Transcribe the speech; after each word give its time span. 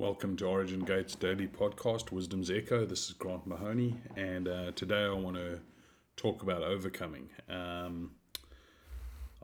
Welcome 0.00 0.36
to 0.36 0.44
Origin 0.44 0.84
Gates 0.84 1.16
Daily 1.16 1.48
Podcast, 1.48 2.12
Wisdom's 2.12 2.52
Echo. 2.52 2.86
This 2.86 3.08
is 3.08 3.14
Grant 3.14 3.48
Mahoney, 3.48 3.96
and 4.14 4.46
uh, 4.46 4.70
today 4.70 5.02
I 5.02 5.12
want 5.12 5.34
to 5.34 5.58
talk 6.16 6.44
about 6.44 6.62
overcoming. 6.62 7.30
Um, 7.48 8.12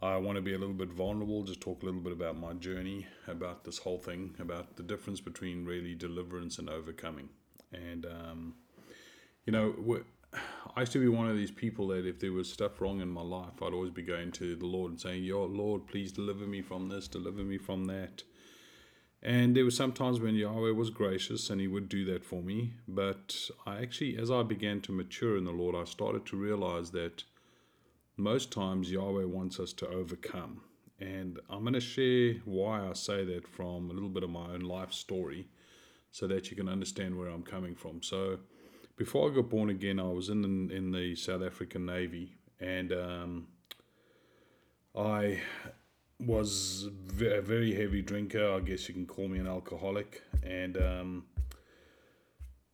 I 0.00 0.16
want 0.18 0.36
to 0.36 0.42
be 0.42 0.54
a 0.54 0.58
little 0.58 0.76
bit 0.76 0.92
vulnerable, 0.92 1.42
just 1.42 1.60
talk 1.60 1.82
a 1.82 1.86
little 1.86 2.00
bit 2.00 2.12
about 2.12 2.38
my 2.38 2.52
journey, 2.52 3.04
about 3.26 3.64
this 3.64 3.78
whole 3.78 3.98
thing, 3.98 4.36
about 4.38 4.76
the 4.76 4.84
difference 4.84 5.20
between 5.20 5.64
really 5.64 5.96
deliverance 5.96 6.60
and 6.60 6.70
overcoming. 6.70 7.30
And, 7.72 8.06
um, 8.06 8.54
you 9.46 9.52
know, 9.52 10.04
I 10.76 10.80
used 10.80 10.92
to 10.92 11.00
be 11.00 11.08
one 11.08 11.28
of 11.28 11.36
these 11.36 11.50
people 11.50 11.88
that 11.88 12.06
if 12.06 12.20
there 12.20 12.32
was 12.32 12.48
stuff 12.48 12.80
wrong 12.80 13.00
in 13.00 13.08
my 13.08 13.22
life, 13.22 13.60
I'd 13.60 13.72
always 13.72 13.90
be 13.90 14.02
going 14.02 14.30
to 14.30 14.54
the 14.54 14.66
Lord 14.66 14.92
and 14.92 15.00
saying, 15.00 15.24
Yo, 15.24 15.46
Lord, 15.46 15.88
please 15.88 16.12
deliver 16.12 16.46
me 16.46 16.62
from 16.62 16.88
this, 16.88 17.08
deliver 17.08 17.42
me 17.42 17.58
from 17.58 17.86
that. 17.86 18.22
And 19.24 19.56
there 19.56 19.64
were 19.64 19.70
some 19.70 19.92
times 19.92 20.20
when 20.20 20.34
Yahweh 20.34 20.72
was 20.72 20.90
gracious 20.90 21.48
and 21.48 21.60
He 21.60 21.66
would 21.66 21.88
do 21.88 22.04
that 22.06 22.24
for 22.24 22.42
me. 22.42 22.74
But 22.86 23.34
I 23.66 23.80
actually, 23.80 24.18
as 24.18 24.30
I 24.30 24.42
began 24.42 24.80
to 24.82 24.92
mature 24.92 25.38
in 25.38 25.44
the 25.44 25.50
Lord, 25.50 25.74
I 25.74 25.84
started 25.84 26.26
to 26.26 26.36
realize 26.36 26.90
that 26.90 27.24
most 28.16 28.52
times 28.52 28.90
Yahweh 28.90 29.24
wants 29.24 29.58
us 29.58 29.72
to 29.74 29.88
overcome. 29.88 30.60
And 31.00 31.40
I'm 31.48 31.62
going 31.62 31.72
to 31.74 31.80
share 31.80 32.34
why 32.44 32.86
I 32.86 32.92
say 32.92 33.24
that 33.24 33.48
from 33.48 33.90
a 33.90 33.94
little 33.94 34.08
bit 34.10 34.22
of 34.22 34.30
my 34.30 34.52
own 34.52 34.60
life 34.60 34.92
story 34.92 35.48
so 36.12 36.26
that 36.28 36.50
you 36.50 36.56
can 36.56 36.68
understand 36.68 37.18
where 37.18 37.28
I'm 37.28 37.42
coming 37.42 37.74
from. 37.74 38.02
So, 38.02 38.38
before 38.96 39.28
I 39.28 39.34
got 39.34 39.50
born 39.50 39.70
again, 39.70 39.98
I 39.98 40.04
was 40.04 40.28
in 40.28 40.42
the, 40.42 40.74
in 40.74 40.92
the 40.92 41.16
South 41.16 41.42
African 41.42 41.84
Navy 41.84 42.36
and 42.60 42.92
um, 42.92 43.48
I 44.94 45.40
was 46.20 46.88
a 47.20 47.40
very 47.40 47.74
heavy 47.74 48.02
drinker. 48.02 48.52
I 48.52 48.60
guess 48.60 48.88
you 48.88 48.94
can 48.94 49.06
call 49.06 49.28
me 49.28 49.38
an 49.38 49.46
alcoholic. 49.46 50.22
And 50.42 50.76
um, 50.76 51.24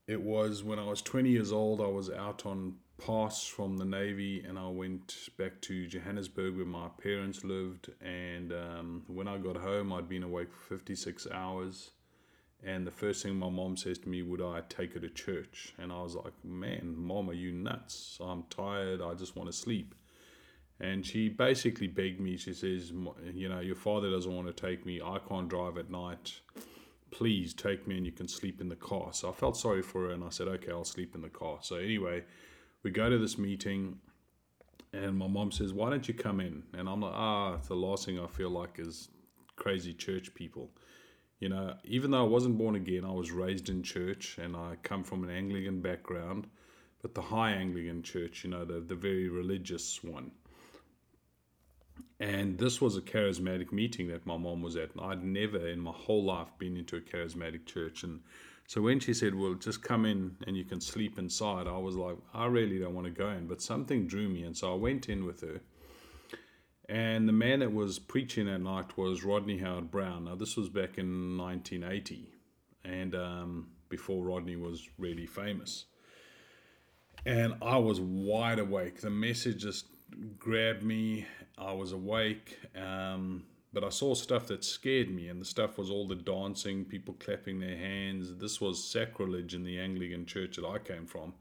it 0.07 0.21
was 0.21 0.63
when 0.63 0.79
I 0.79 0.85
was 0.85 1.03
20 1.03 1.31
years 1.31 1.53
old, 1.53 1.81
I 1.81 1.87
was 1.87 2.11
out 2.11 2.47
on 2.47 2.75
pass 2.99 3.47
from 3.47 3.79
the 3.79 3.85
Navy 3.85 4.45
and 4.47 4.59
I 4.59 4.69
went 4.69 5.31
back 5.39 5.61
to 5.63 5.87
Johannesburg 5.87 6.57
where 6.57 6.67
my 6.67 6.89
parents 7.03 7.45
lived. 7.45 7.91
And 8.01 8.53
um, 8.53 9.05
when 9.07 9.27
I 9.27 9.39
got 9.39 9.57
home, 9.57 9.93
I'd 9.93 10.09
been 10.09 10.23
awake 10.23 10.53
for 10.53 10.77
56 10.77 11.27
hours. 11.33 11.91
And 12.63 12.87
the 12.87 12.91
first 12.91 13.23
thing 13.23 13.37
my 13.37 13.49
mom 13.49 13.77
says 13.79 13.99
to 14.01 14.09
me, 14.09 14.21
would 14.23 14.43
I 14.43 14.61
take 14.69 14.93
her 14.93 15.01
to 15.01 15.09
church? 15.09 15.73
And 15.79 15.91
I 15.91 16.03
was 16.03 16.15
like, 16.15 16.35
man, 16.45 16.95
mom, 16.95 17.31
are 17.31 17.35
you 17.35 17.53
nuts? 17.53 18.19
I'm 18.21 18.45
tired. 18.51 19.01
I 19.01 19.15
just 19.15 19.35
want 19.35 19.49
to 19.49 19.57
sleep. 19.57 19.95
And 20.81 21.05
she 21.05 21.29
basically 21.29 21.89
begged 21.89 22.21
me, 22.21 22.39
she 22.39 22.55
says, 22.55 22.93
You 23.35 23.49
know, 23.49 23.61
your 23.61 23.77
father 23.77 24.11
doesn't 24.11 24.35
want 24.35 24.47
to 24.49 24.53
take 24.53 24.87
me. 24.87 25.01
I 25.03 25.19
can't 25.29 25.49
drive 25.49 25.77
at 25.77 25.91
night. 25.91 26.41
Please 27.11 27.53
take 27.53 27.87
me 27.87 27.97
and 27.97 28.07
you 28.07 28.13
can 28.13 28.29
sleep 28.29 28.61
in 28.61 28.69
the 28.69 28.77
car. 28.77 29.13
So 29.13 29.29
I 29.29 29.33
felt 29.33 29.57
sorry 29.57 29.83
for 29.83 30.07
her 30.07 30.11
and 30.11 30.25
I 30.25 30.31
said, 30.31 30.49
Okay, 30.49 30.71
I'll 30.73 30.85
sleep 30.85 31.15
in 31.15 31.21
the 31.21 31.29
car. 31.29 31.59
So 31.61 31.77
anyway, 31.77 32.25
we 32.83 32.91
go 32.91 33.11
to 33.11 33.19
this 33.19 33.37
meeting 33.37 33.99
and 34.95 35.17
my 35.19 35.27
mom 35.27 35.53
says, 35.53 35.75
Why 35.75 35.91
don't 35.91 36.09
you 36.09 36.15
come 36.15 36.41
in? 36.41 36.63
And 36.73 36.89
I'm 36.89 37.03
like, 37.03 37.15
Ah, 37.15 37.59
the 37.69 37.77
last 37.77 38.07
thing 38.07 38.19
I 38.19 38.27
feel 38.27 38.51
like 38.51 38.79
is 38.79 39.09
crazy 39.57 39.93
church 39.93 40.33
people. 40.35 40.71
You 41.41 41.51
know, 41.51 41.75
even 41.85 42.11
though 42.11 42.25
I 42.25 42.29
wasn't 42.29 42.57
born 42.57 42.75
again, 42.75 43.05
I 43.05 43.13
was 43.13 43.31
raised 43.31 43.69
in 43.69 43.83
church 43.83 44.39
and 44.39 44.57
I 44.57 44.77
come 44.83 45.05
from 45.05 45.25
an 45.25 45.31
Anglican 45.31 45.81
background, 45.81 46.47
but 47.03 47.15
the 47.15 47.23
high 47.23 47.53
Anglican 47.53 48.03
church, 48.03 48.45
you 48.45 48.51
know, 48.51 48.65
the, 48.65 48.81
the 48.81 48.95
very 48.95 49.29
religious 49.29 50.03
one. 50.03 50.31
And 52.19 52.59
this 52.59 52.81
was 52.81 52.97
a 52.97 53.01
charismatic 53.01 53.73
meeting 53.73 54.09
that 54.09 54.27
my 54.27 54.37
mom 54.37 54.63
was 54.63 54.77
at. 54.77 54.95
And 54.95 55.01
I'd 55.01 55.25
never 55.25 55.69
in 55.69 55.81
my 55.81 55.93
whole 55.93 56.25
life 56.25 56.49
been 56.59 56.77
into 56.77 56.97
a 56.97 57.01
charismatic 57.01 57.67
church. 57.67 58.03
And 58.03 58.21
so 58.67 58.81
when 58.83 59.01
she 59.01 59.15
said, 59.15 59.35
Well, 59.35 59.55
just 59.55 59.83
come 59.83 60.05
in 60.05 60.37
and 60.47 60.57
you 60.57 60.65
can 60.65 60.81
sleep 60.81 61.19
inside, 61.19 61.67
I 61.67 61.79
was 61.79 61.97
like, 61.97 62.17
I 62.35 62.47
really 62.47 62.79
don't 62.79 62.95
want 62.95 63.07
to 63.07 63.13
go 63.13 63.31
in. 63.31 63.47
But 63.47 63.63
something 63.63 64.07
drew 64.07 64.29
me. 64.29 64.45
And 64.45 64.57
so 64.57 64.73
I 64.73 64.77
went 64.77 65.09
in 65.09 65.25
with 65.25 65.41
her. 65.41 65.61
And 66.91 67.29
the 67.29 67.33
man 67.33 67.61
that 67.61 67.73
was 67.73 68.01
preaching 68.01 68.47
that 68.47 68.59
night 68.59 68.99
was 68.99 69.23
Rodney 69.23 69.59
Howard-Browne. 69.59 70.25
Now, 70.25 70.35
this 70.35 70.57
was 70.57 70.69
back 70.69 70.99
in 70.99 71.39
1980, 71.39 72.29
and 72.85 73.15
um, 73.15 73.69
before 73.89 74.25
Rodney 74.25 74.57
was 74.57 74.89
really 74.99 75.27
famous. 75.27 75.85
And 77.25 77.55
I 77.63 77.77
was 77.77 78.01
wide 78.01 78.59
awake. 78.59 79.03
The 79.03 79.11
message 79.11 79.63
just 79.63 79.87
grabbed 80.39 80.83
me. 80.83 81.27
I 81.59 81.73
was 81.73 81.93
awake, 81.93 82.59
um, 82.77 83.45
but 83.73 83.85
I 83.85 83.91
saw 83.91 84.15
stuff 84.15 84.47
that 84.47 84.65
scared 84.65 85.11
me, 85.11 85.29
and 85.29 85.41
the 85.41 85.45
stuff 85.45 85.79
was 85.79 85.91
all 85.91 86.09
the 86.09 86.15
dancing, 86.15 86.85
people 86.85 87.15
clapping 87.19 87.61
their 87.61 87.77
hands. 87.77 88.37
This 88.37 88.61
was 88.61 88.83
sacrilege 88.83 89.55
in 89.55 89.65
the 89.65 89.79
Anglican 89.79 90.27
church 90.27 90.57
that 90.57 90.67
I 90.67 90.79
came 90.79 91.07
from. 91.07 91.35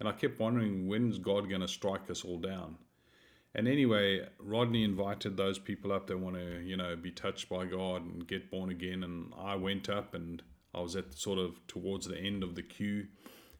And 0.00 0.08
I 0.08 0.12
kept 0.12 0.40
wondering, 0.40 0.88
when's 0.88 1.18
God 1.18 1.48
going 1.48 1.60
to 1.60 1.68
strike 1.68 2.10
us 2.10 2.24
all 2.24 2.38
down? 2.38 2.76
And 3.54 3.68
anyway, 3.68 4.26
Rodney 4.38 4.82
invited 4.82 5.36
those 5.36 5.58
people 5.58 5.92
up 5.92 6.08
that 6.08 6.18
want 6.18 6.36
to, 6.36 6.60
you 6.60 6.76
know, 6.76 6.96
be 6.96 7.12
touched 7.12 7.48
by 7.48 7.66
God 7.66 8.04
and 8.04 8.26
get 8.26 8.50
born 8.50 8.70
again. 8.70 9.04
And 9.04 9.32
I 9.38 9.54
went 9.54 9.88
up 9.88 10.14
and 10.14 10.42
I 10.74 10.80
was 10.80 10.96
at 10.96 11.14
sort 11.14 11.38
of 11.38 11.64
towards 11.68 12.08
the 12.08 12.18
end 12.18 12.42
of 12.42 12.56
the 12.56 12.62
queue 12.62 13.06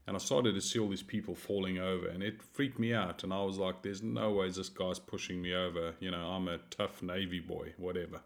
and 0.07 0.17
I 0.17 0.19
started 0.19 0.55
to 0.55 0.61
see 0.61 0.79
all 0.79 0.89
these 0.89 1.03
people 1.03 1.35
falling 1.35 1.79
over, 1.79 2.07
and 2.07 2.23
it 2.23 2.43
freaked 2.43 2.79
me 2.79 2.93
out. 2.93 3.25
And 3.25 3.33
I 3.33 3.43
was 3.43 3.59
like, 3.59 3.83
"There's 3.83 4.03
no 4.03 4.33
ways 4.33 4.57
this 4.57 4.69
guy's 4.69 4.99
pushing 4.99 5.41
me 5.41 5.55
over." 5.55 5.95
You 6.01 6.11
know, 6.11 6.33
I'm 6.33 6.49
a 6.49 6.59
tough 6.71 7.03
Navy 7.03 7.41
boy, 7.41 7.75
whatever. 7.79 8.23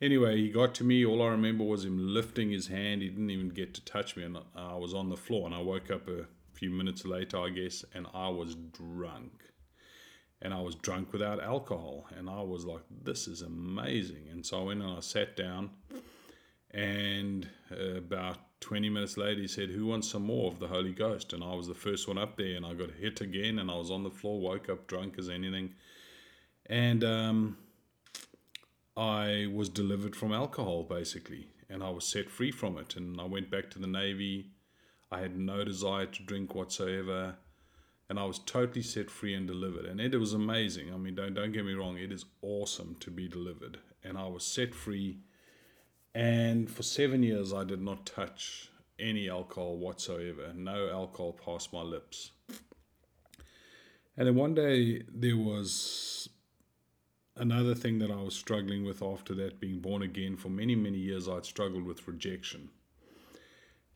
Anyway, 0.00 0.36
he 0.36 0.50
got 0.50 0.74
to 0.76 0.84
me. 0.84 1.04
All 1.04 1.22
I 1.22 1.28
remember 1.28 1.64
was 1.64 1.84
him 1.84 1.98
lifting 1.98 2.50
his 2.50 2.66
hand. 2.66 3.02
He 3.02 3.08
didn't 3.08 3.30
even 3.30 3.48
get 3.48 3.74
to 3.74 3.84
touch 3.84 4.16
me, 4.16 4.24
and 4.24 4.38
I 4.54 4.76
was 4.76 4.92
on 4.92 5.08
the 5.08 5.16
floor. 5.16 5.46
And 5.46 5.54
I 5.54 5.60
woke 5.60 5.90
up 5.90 6.08
a 6.08 6.26
few 6.52 6.70
minutes 6.70 7.04
later, 7.04 7.38
I 7.38 7.50
guess, 7.50 7.84
and 7.94 8.06
I 8.12 8.28
was 8.28 8.54
drunk. 8.54 9.42
And 10.42 10.52
I 10.52 10.60
was 10.60 10.74
drunk 10.74 11.12
without 11.12 11.42
alcohol, 11.42 12.06
and 12.14 12.28
I 12.28 12.42
was 12.42 12.64
like, 12.66 12.82
"This 12.90 13.26
is 13.26 13.40
amazing." 13.40 14.28
And 14.30 14.44
so 14.44 14.60
I 14.60 14.64
went 14.64 14.82
and 14.82 14.90
I 14.90 15.00
sat 15.00 15.36
down, 15.36 15.70
and 16.70 17.48
about 17.70 18.53
20 18.60 18.88
minutes 18.88 19.16
later, 19.16 19.40
he 19.40 19.48
said, 19.48 19.70
Who 19.70 19.86
wants 19.86 20.10
some 20.10 20.24
more 20.24 20.50
of 20.50 20.58
the 20.58 20.68
Holy 20.68 20.92
Ghost? 20.92 21.32
And 21.32 21.44
I 21.44 21.54
was 21.54 21.68
the 21.68 21.74
first 21.74 22.08
one 22.08 22.18
up 22.18 22.36
there, 22.36 22.56
and 22.56 22.64
I 22.64 22.74
got 22.74 22.90
hit 22.92 23.20
again, 23.20 23.58
and 23.58 23.70
I 23.70 23.76
was 23.76 23.90
on 23.90 24.02
the 24.02 24.10
floor, 24.10 24.40
woke 24.40 24.68
up 24.68 24.86
drunk 24.86 25.18
as 25.18 25.28
anything. 25.28 25.74
And 26.66 27.04
um, 27.04 27.58
I 28.96 29.48
was 29.52 29.68
delivered 29.68 30.16
from 30.16 30.32
alcohol, 30.32 30.84
basically, 30.84 31.48
and 31.68 31.82
I 31.82 31.90
was 31.90 32.06
set 32.06 32.30
free 32.30 32.50
from 32.50 32.78
it. 32.78 32.96
And 32.96 33.20
I 33.20 33.24
went 33.24 33.50
back 33.50 33.70
to 33.70 33.78
the 33.78 33.86
Navy. 33.86 34.50
I 35.10 35.20
had 35.20 35.36
no 35.36 35.64
desire 35.64 36.06
to 36.06 36.22
drink 36.22 36.54
whatsoever. 36.54 37.36
And 38.08 38.18
I 38.18 38.24
was 38.24 38.38
totally 38.38 38.82
set 38.82 39.10
free 39.10 39.34
and 39.34 39.46
delivered. 39.46 39.86
And 39.86 40.00
it 40.00 40.16
was 40.16 40.32
amazing. 40.32 40.92
I 40.92 40.96
mean, 40.96 41.14
don't, 41.14 41.34
don't 41.34 41.52
get 41.52 41.64
me 41.64 41.72
wrong, 41.72 41.98
it 41.98 42.12
is 42.12 42.24
awesome 42.42 42.96
to 43.00 43.10
be 43.10 43.28
delivered. 43.28 43.78
And 44.02 44.16
I 44.16 44.26
was 44.26 44.44
set 44.44 44.74
free 44.74 45.18
and 46.14 46.70
for 46.70 46.82
seven 46.82 47.22
years, 47.22 47.52
I 47.52 47.64
did 47.64 47.82
not 47.82 48.06
touch 48.06 48.70
any 48.98 49.28
alcohol 49.28 49.76
whatsoever. 49.76 50.52
No 50.54 50.88
alcohol 50.90 51.32
passed 51.32 51.72
my 51.72 51.82
lips. 51.82 52.30
And 54.16 54.28
then 54.28 54.36
one 54.36 54.54
day, 54.54 55.02
there 55.12 55.36
was 55.36 56.28
another 57.36 57.74
thing 57.74 57.98
that 57.98 58.12
I 58.12 58.22
was 58.22 58.36
struggling 58.36 58.84
with 58.84 59.02
after 59.02 59.34
that, 59.34 59.58
being 59.58 59.80
born 59.80 60.02
again. 60.02 60.36
For 60.36 60.48
many, 60.48 60.76
many 60.76 60.98
years, 60.98 61.28
I'd 61.28 61.44
struggled 61.44 61.84
with 61.84 62.06
rejection. 62.06 62.70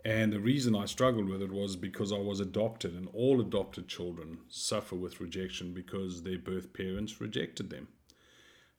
And 0.05 0.33
the 0.33 0.41
reason 0.41 0.75
I 0.75 0.87
struggled 0.87 1.29
with 1.29 1.43
it 1.43 1.53
was 1.53 1.77
because 1.77 2.13
I 2.13 2.19
was 2.19 2.41
adopted, 2.41 2.95
and 2.95 3.09
all 3.13 3.41
adopted 3.41 3.89
children 3.89 4.39
suffer 4.49 4.97
with 4.97 5.21
rejection 5.21 5.73
because 5.73 6.23
their 6.23 6.39
birth 6.39 6.73
parents 6.73 7.21
rejected 7.21 7.71
them. 7.71 7.89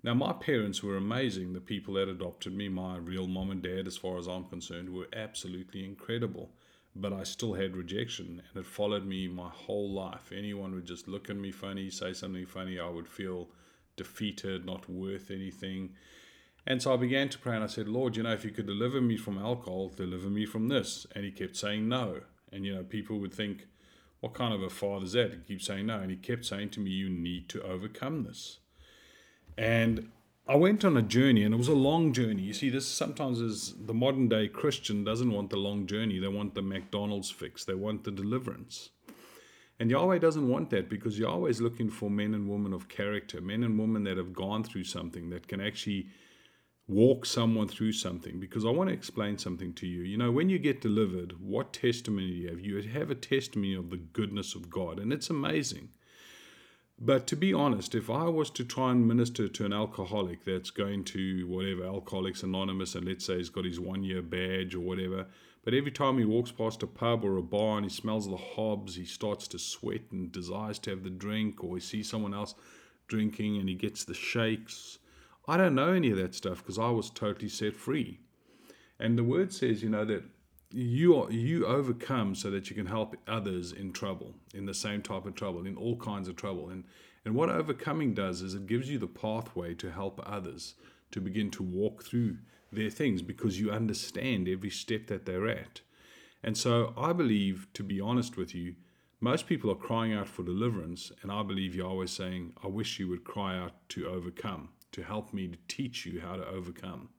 Now, 0.01 0.13
my 0.13 0.31
parents 0.31 0.81
were 0.81 0.95
amazing. 0.95 1.53
The 1.53 1.59
people 1.59 1.95
that 1.95 2.07
adopted 2.07 2.53
me, 2.55 2.69
my 2.69 2.97
real 2.97 3.27
mom 3.27 3.51
and 3.51 3.61
dad, 3.61 3.85
as 3.85 3.97
far 3.97 4.17
as 4.17 4.27
I'm 4.27 4.45
concerned, 4.45 4.89
were 4.89 5.09
absolutely 5.13 5.83
incredible. 5.83 6.51
But 6.95 7.13
I 7.13 7.23
still 7.23 7.53
had 7.53 7.75
rejection, 7.75 8.41
and 8.49 8.61
it 8.61 8.65
followed 8.65 9.05
me 9.05 9.27
my 9.27 9.49
whole 9.49 9.91
life. 9.91 10.31
Anyone 10.35 10.73
would 10.73 10.85
just 10.85 11.07
look 11.07 11.29
at 11.29 11.35
me 11.35 11.51
funny, 11.51 11.89
say 11.89 12.13
something 12.13 12.45
funny, 12.45 12.79
I 12.79 12.89
would 12.89 13.07
feel 13.07 13.49
defeated, 13.95 14.65
not 14.65 14.89
worth 14.89 15.29
anything. 15.29 15.91
And 16.65 16.81
so 16.81 16.93
I 16.93 16.97
began 16.97 17.29
to 17.29 17.37
pray 17.37 17.55
and 17.55 17.63
I 17.63 17.67
said, 17.67 17.87
Lord, 17.87 18.15
you 18.15 18.23
know, 18.23 18.33
if 18.33 18.45
you 18.45 18.51
could 18.51 18.67
deliver 18.67 19.01
me 19.01 19.17
from 19.17 19.37
alcohol, 19.37 19.89
deliver 19.89 20.29
me 20.29 20.45
from 20.45 20.67
this. 20.67 21.05
And 21.13 21.25
he 21.25 21.31
kept 21.31 21.57
saying 21.57 21.87
no. 21.87 22.21
And, 22.51 22.65
you 22.65 22.73
know, 22.73 22.83
people 22.83 23.19
would 23.19 23.33
think, 23.33 23.67
what 24.19 24.33
kind 24.33 24.53
of 24.53 24.61
a 24.61 24.69
father 24.69 25.05
is 25.05 25.13
that? 25.13 25.31
He 25.31 25.37
keeps 25.39 25.65
saying 25.67 25.85
no. 25.85 25.99
And 25.99 26.11
he 26.11 26.17
kept 26.17 26.45
saying 26.45 26.69
to 26.71 26.79
me, 26.79 26.91
you 26.91 27.09
need 27.09 27.49
to 27.49 27.61
overcome 27.61 28.23
this. 28.23 28.59
And 29.59 30.09
I 30.47 30.55
went 30.55 30.85
on 30.85 30.95
a 30.95 31.01
journey, 31.01 31.43
and 31.43 31.53
it 31.53 31.57
was 31.57 31.67
a 31.67 31.73
long 31.73 32.13
journey. 32.13 32.43
You 32.43 32.53
see, 32.53 32.69
this 32.69 32.87
sometimes 32.87 33.41
is 33.41 33.75
the 33.85 33.93
modern 33.93 34.29
day 34.29 34.47
Christian 34.47 35.03
doesn't 35.03 35.31
want 35.31 35.49
the 35.49 35.57
long 35.57 35.85
journey. 35.85 36.17
They 36.17 36.29
want 36.29 36.55
the 36.55 36.61
McDonald's 36.61 37.29
fix. 37.29 37.65
They 37.65 37.73
want 37.73 38.05
the 38.05 38.11
deliverance. 38.11 38.89
And 39.77 39.91
Yahweh 39.91 40.19
doesn't 40.19 40.47
want 40.47 40.69
that 40.69 40.89
because 40.89 41.19
Yahweh 41.19 41.49
is 41.49 41.61
looking 41.61 41.89
for 41.89 42.09
men 42.09 42.33
and 42.33 42.49
women 42.49 42.71
of 42.71 42.87
character, 42.87 43.41
men 43.41 43.63
and 43.65 43.77
women 43.77 44.05
that 44.05 44.15
have 44.15 44.31
gone 44.31 44.63
through 44.63 44.85
something 44.85 45.29
that 45.29 45.49
can 45.49 45.59
actually 45.59 46.07
walk 46.87 47.25
someone 47.25 47.67
through 47.67 47.91
something 47.91 48.39
because 48.39 48.65
I 48.65 48.69
want 48.69 48.89
to 48.89 48.93
explain 48.93 49.37
something 49.37 49.73
to 49.73 49.87
you. 49.87 50.03
You 50.03 50.17
know, 50.17 50.31
when 50.31 50.49
you 50.49 50.57
get 50.57 50.81
delivered, 50.81 51.35
what 51.39 51.73
testimony 51.73 52.27
do 52.27 52.33
you 52.33 52.49
have? 52.49 52.59
You 52.61 52.81
have 52.81 53.11
a 53.11 53.15
testimony 53.15 53.75
of 53.75 53.89
the 53.89 53.97
goodness 53.97 54.55
of 54.55 54.69
God, 54.69 54.99
and 54.99 55.11
it's 55.11 55.29
amazing. 55.29 55.89
But 57.01 57.27
to 57.27 57.35
be 57.35 57.53
honest, 57.53 57.95
if 57.95 58.09
I 58.09 58.25
was 58.25 58.49
to 58.51 58.65
try 58.65 58.91
and 58.91 59.07
minister 59.07 59.47
to 59.47 59.65
an 59.65 59.71
alcoholic 59.71 60.43
that's 60.43 60.69
going 60.69 61.05
to 61.05 61.47
whatever, 61.47 61.85
Alcoholics 61.85 62.43
Anonymous, 62.43 62.95
and 62.95 63.05
let's 63.05 63.25
say 63.25 63.37
he's 63.37 63.49
got 63.49 63.63
his 63.63 63.79
one 63.79 64.03
year 64.03 64.21
badge 64.21 64.75
or 64.75 64.81
whatever, 64.81 65.27
but 65.63 65.73
every 65.73 65.91
time 65.91 66.17
he 66.17 66.25
walks 66.25 66.51
past 66.51 66.83
a 66.83 66.87
pub 66.87 67.23
or 67.23 67.37
a 67.37 67.41
bar 67.41 67.77
and 67.77 67.85
he 67.85 67.89
smells 67.89 68.29
the 68.29 68.37
hobs, 68.37 68.95
he 68.95 69.05
starts 69.05 69.47
to 69.49 69.59
sweat 69.59 70.01
and 70.11 70.31
desires 70.31 70.79
to 70.79 70.89
have 70.89 71.03
the 71.03 71.09
drink, 71.09 71.63
or 71.63 71.75
he 71.75 71.81
sees 71.81 72.09
someone 72.09 72.33
else 72.33 72.53
drinking 73.07 73.57
and 73.57 73.69
he 73.69 73.75
gets 73.75 74.03
the 74.03 74.13
shakes 74.13 74.99
I 75.49 75.57
don't 75.57 75.73
know 75.73 75.93
any 75.93 76.11
of 76.11 76.17
that 76.17 76.35
stuff 76.35 76.59
because 76.59 76.77
I 76.77 76.91
was 76.91 77.09
totally 77.09 77.49
set 77.49 77.75
free. 77.75 78.19
And 78.99 79.17
the 79.17 79.23
word 79.23 79.51
says, 79.51 79.81
you 79.81 79.89
know, 79.89 80.05
that 80.05 80.23
you 80.71 81.29
you 81.31 81.65
overcome 81.65 82.35
so 82.35 82.51
that 82.51 82.69
you 82.69 82.75
can 82.75 82.85
help 82.85 83.15
others 83.27 83.71
in 83.71 83.91
trouble, 83.91 84.35
in 84.53 84.65
the 84.65 84.73
same 84.73 85.01
type 85.01 85.25
of 85.25 85.35
trouble, 85.35 85.65
in 85.65 85.75
all 85.75 85.97
kinds 85.97 86.27
of 86.27 86.35
trouble. 86.35 86.69
And 86.69 86.83
and 87.25 87.35
what 87.35 87.49
overcoming 87.49 88.13
does 88.13 88.41
is 88.41 88.53
it 88.53 88.67
gives 88.67 88.89
you 88.89 88.97
the 88.97 89.07
pathway 89.07 89.73
to 89.75 89.91
help 89.91 90.21
others 90.25 90.75
to 91.11 91.19
begin 91.19 91.49
to 91.51 91.63
walk 91.63 92.03
through 92.03 92.37
their 92.71 92.89
things 92.89 93.21
because 93.21 93.59
you 93.59 93.71
understand 93.71 94.47
every 94.47 94.69
step 94.69 95.07
that 95.07 95.25
they're 95.25 95.47
at. 95.47 95.81
And 96.43 96.57
so 96.57 96.93
I 96.95 97.13
believe, 97.13 97.67
to 97.73 97.83
be 97.83 97.99
honest 97.99 98.37
with 98.37 98.55
you, 98.55 98.75
most 99.19 99.47
people 99.47 99.69
are 99.69 99.75
crying 99.75 100.13
out 100.13 100.29
for 100.29 100.43
deliverance, 100.43 101.11
and 101.21 101.31
I 101.31 101.43
believe 101.43 101.75
you're 101.75 101.87
always 101.87 102.11
saying, 102.11 102.53
I 102.63 102.67
wish 102.67 102.99
you 102.99 103.09
would 103.09 103.25
cry 103.25 103.57
out 103.57 103.73
to 103.89 104.07
overcome 104.07 104.69
to 104.93 105.03
help 105.03 105.33
me 105.33 105.47
to 105.47 105.57
teach 105.67 106.05
you 106.05 106.21
how 106.21 106.37
to 106.37 106.47
overcome. 106.47 107.09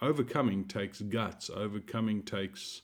Overcoming 0.00 0.64
takes 0.64 1.00
guts, 1.00 1.50
overcoming 1.50 2.22
takes 2.22 2.82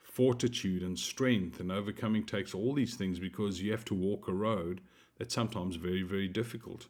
fortitude 0.00 0.82
and 0.82 0.98
strength, 0.98 1.60
and 1.60 1.70
overcoming 1.70 2.24
takes 2.24 2.54
all 2.54 2.72
these 2.72 2.94
things 2.94 3.18
because 3.18 3.60
you 3.60 3.70
have 3.72 3.84
to 3.84 3.94
walk 3.94 4.26
a 4.26 4.32
road 4.32 4.80
that's 5.18 5.34
sometimes 5.34 5.76
very, 5.76 6.02
very 6.02 6.28
difficult. 6.28 6.88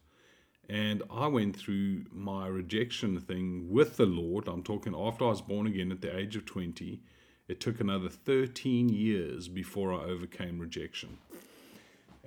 And 0.69 1.03
I 1.11 1.27
went 1.27 1.57
through 1.57 2.05
my 2.13 2.47
rejection 2.47 3.19
thing 3.19 3.67
with 3.69 3.97
the 3.97 4.07
Lord. 4.07 4.47
I'm 4.47 4.63
talking 4.63 4.95
after 4.97 5.25
I 5.25 5.31
was 5.31 5.43
born 5.43 5.67
again 5.67 5.91
at 5.91 6.01
the 6.01 6.17
age 6.17 6.37
of 6.37 6.47
20. 6.47 7.03
It 7.49 7.59
took 7.59 7.81
another 7.81 8.09
13 8.09 8.89
years 8.89 9.49
before 9.49 9.93
I 9.93 10.05
overcame 10.05 10.61
rejection. 10.61 11.19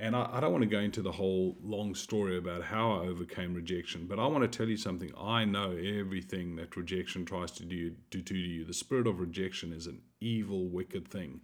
And 0.03 0.17
I, 0.17 0.27
I, 0.33 0.39
don't 0.41 0.51
want 0.51 0.63
to 0.63 0.69
go 0.69 0.79
into 0.79 1.01
the 1.01 1.13
whole 1.13 1.55
long 1.63 1.95
story 1.95 2.37
about 2.37 2.61
how 2.61 2.91
I 2.91 3.07
overcame 3.07 3.53
rejection, 3.53 4.05
but 4.05 4.19
I 4.19 4.27
want 4.27 4.41
to 4.41 4.57
tell 4.57 4.67
you 4.67 4.75
something. 4.75 5.09
I 5.17 5.45
know 5.45 5.71
everything 5.71 6.57
that 6.57 6.75
rejection 6.75 7.23
tries 7.23 7.51
to 7.51 7.63
do, 7.63 7.95
do 8.09 8.21
to 8.21 8.35
you. 8.35 8.65
The 8.65 8.73
spirit 8.73 9.07
of 9.07 9.21
rejection 9.21 9.71
is 9.71 9.87
an 9.87 10.01
evil, 10.19 10.67
wicked 10.67 11.07
thing. 11.07 11.39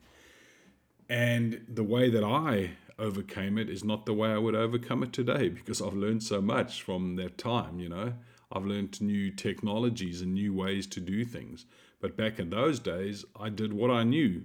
And 1.08 1.62
the 1.70 1.86
way 1.86 2.10
that 2.10 2.22
I 2.26 2.72
overcame 3.00 3.58
it 3.58 3.70
is 3.70 3.86
not 3.86 4.06
the 4.06 4.14
way 4.14 4.30
I 4.30 4.38
would 4.38 4.56
overcome 4.56 5.04
it 5.04 5.14
today 5.14 5.48
because 5.48 5.82
I've 5.82 5.94
learned 5.94 6.24
so 6.24 6.42
much 6.42 6.82
from 6.82 7.16
that 7.16 7.38
time, 7.38 7.80
you 7.80 7.88
know. 7.88 8.16
I've 8.52 8.66
learned 8.66 9.00
new 9.00 9.32
technologies 9.32 10.22
and 10.22 10.34
new 10.34 10.54
ways 10.54 10.86
to 10.88 11.00
do 11.00 11.24
things. 11.24 11.66
But 12.02 12.18
back 12.18 12.40
in 12.40 12.50
those 12.50 12.82
days, 12.82 13.24
I 13.40 13.48
did 13.48 13.72
what 13.72 13.90
I 13.90 14.04
knew. 14.04 14.44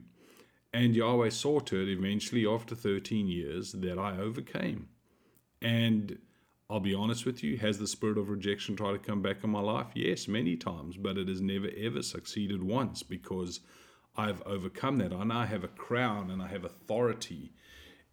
And 0.74 0.96
Yahweh 0.96 1.30
saw 1.30 1.60
to 1.60 1.80
it 1.80 1.88
eventually, 1.88 2.44
after 2.44 2.74
13 2.74 3.28
years, 3.28 3.70
that 3.72 3.96
I 3.96 4.18
overcame. 4.18 4.88
And 5.62 6.18
I'll 6.68 6.80
be 6.80 6.92
honest 6.92 7.24
with 7.24 7.44
you, 7.44 7.56
has 7.58 7.78
the 7.78 7.86
spirit 7.86 8.18
of 8.18 8.28
rejection 8.28 8.74
tried 8.74 8.94
to 8.94 8.98
come 8.98 9.22
back 9.22 9.44
in 9.44 9.50
my 9.50 9.60
life? 9.60 9.86
Yes, 9.94 10.26
many 10.26 10.56
times, 10.56 10.96
but 10.96 11.16
it 11.16 11.28
has 11.28 11.40
never 11.40 11.68
ever 11.78 12.02
succeeded 12.02 12.60
once 12.64 13.04
because 13.04 13.60
I've 14.16 14.42
overcome 14.42 14.98
that. 14.98 15.12
I 15.12 15.22
now 15.22 15.46
have 15.46 15.62
a 15.62 15.68
crown 15.68 16.28
and 16.28 16.42
I 16.42 16.48
have 16.48 16.64
authority 16.64 17.52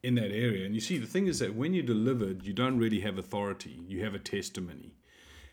in 0.04 0.14
that 0.16 0.32
area. 0.32 0.64
And 0.64 0.76
you 0.76 0.82
see, 0.82 1.00
the 1.00 1.08
thing 1.08 1.26
is 1.26 1.40
that 1.40 1.56
when 1.56 1.74
you're 1.74 1.84
delivered, 1.84 2.46
you 2.46 2.54
don't 2.54 2.78
really 2.78 3.00
have 3.00 3.18
authority, 3.18 3.84
you 3.88 4.04
have 4.04 4.14
a 4.14 4.20
testimony. 4.20 4.94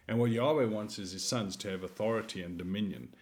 And 0.06 0.19
what 0.19 0.31
Yahweh 0.31 0.66
wants 0.66 0.99
is 0.99 1.12
his 1.12 1.26
sons 1.26 1.56
to 1.56 1.70
have 1.70 1.82
authority 1.82 2.43
and 2.43 2.58
dominion. 2.58 3.14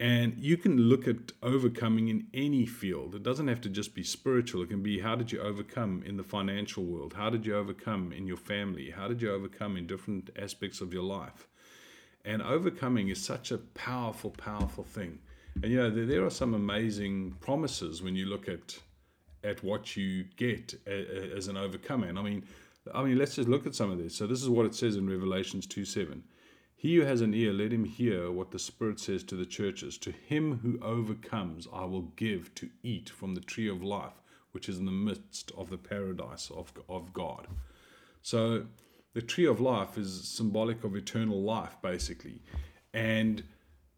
And 0.00 0.38
you 0.38 0.56
can 0.56 0.76
look 0.76 1.08
at 1.08 1.32
overcoming 1.42 2.06
in 2.06 2.28
any 2.32 2.66
field. 2.66 3.16
It 3.16 3.24
doesn't 3.24 3.48
have 3.48 3.60
to 3.62 3.68
just 3.68 3.94
be 3.94 4.04
spiritual. 4.04 4.62
It 4.62 4.68
can 4.68 4.82
be 4.82 5.00
how 5.00 5.16
did 5.16 5.32
you 5.32 5.40
overcome 5.40 6.04
in 6.06 6.16
the 6.16 6.22
financial 6.22 6.84
world? 6.84 7.14
How 7.14 7.30
did 7.30 7.44
you 7.44 7.56
overcome 7.56 8.12
in 8.12 8.26
your 8.26 8.36
family? 8.36 8.90
How 8.90 9.08
did 9.08 9.20
you 9.20 9.32
overcome 9.32 9.76
in 9.76 9.88
different 9.88 10.30
aspects 10.40 10.80
of 10.80 10.92
your 10.92 11.02
life? 11.02 11.48
And 12.24 12.42
overcoming 12.42 13.08
is 13.08 13.20
such 13.20 13.50
a 13.50 13.58
powerful, 13.58 14.30
powerful 14.30 14.84
thing. 14.84 15.18
And 15.62 15.72
you 15.72 15.78
know, 15.78 15.90
there, 15.90 16.06
there 16.06 16.24
are 16.24 16.30
some 16.30 16.54
amazing 16.54 17.32
promises 17.40 18.00
when 18.00 18.14
you 18.14 18.26
look 18.26 18.48
at 18.48 18.78
at 19.44 19.62
what 19.62 19.96
you 19.96 20.24
get 20.36 20.74
as 20.86 21.46
an 21.46 21.56
overcomer. 21.56 22.08
And 22.08 22.18
I 22.18 22.22
mean, 22.22 22.44
I 22.94 23.02
mean, 23.04 23.18
let's 23.18 23.36
just 23.36 23.48
look 23.48 23.66
at 23.66 23.74
some 23.74 23.90
of 23.90 23.98
this. 23.98 24.14
So 24.14 24.26
this 24.26 24.42
is 24.42 24.48
what 24.48 24.66
it 24.66 24.74
says 24.74 24.96
in 24.96 25.08
Revelations 25.08 25.66
2 25.66 25.84
7. 25.84 26.22
He 26.80 26.94
who 26.94 27.02
has 27.02 27.22
an 27.22 27.34
ear, 27.34 27.52
let 27.52 27.72
him 27.72 27.82
hear 27.82 28.30
what 28.30 28.52
the 28.52 28.58
Spirit 28.60 29.00
says 29.00 29.24
to 29.24 29.34
the 29.34 29.44
churches. 29.44 29.98
To 29.98 30.12
him 30.12 30.60
who 30.60 30.78
overcomes, 30.80 31.66
I 31.72 31.84
will 31.86 32.12
give 32.14 32.54
to 32.54 32.70
eat 32.84 33.10
from 33.10 33.34
the 33.34 33.40
tree 33.40 33.68
of 33.68 33.82
life, 33.82 34.22
which 34.52 34.68
is 34.68 34.78
in 34.78 34.84
the 34.84 34.92
midst 34.92 35.50
of 35.58 35.70
the 35.70 35.76
paradise 35.76 36.52
of, 36.52 36.72
of 36.88 37.12
God. 37.12 37.48
So, 38.22 38.66
the 39.12 39.22
tree 39.22 39.44
of 39.44 39.60
life 39.60 39.98
is 39.98 40.28
symbolic 40.28 40.84
of 40.84 40.94
eternal 40.94 41.42
life, 41.42 41.76
basically. 41.82 42.42
And 42.94 43.42